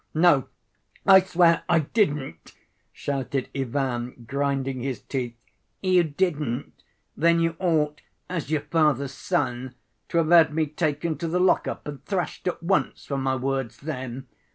[0.15, 0.47] "No,
[1.05, 2.55] I swear I didn't!"
[2.91, 5.35] shouted Ivan, grinding his teeth.
[5.83, 6.73] "You didn't?
[7.15, 9.75] Then you ought, as your father's son,
[10.09, 13.77] to have had me taken to the lock‐up and thrashed at once for my words
[13.77, 14.25] then